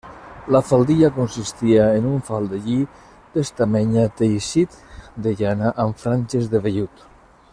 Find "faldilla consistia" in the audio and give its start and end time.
0.67-1.83